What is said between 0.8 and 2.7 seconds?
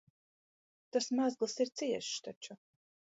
Tas mezgls ir ciešs taču.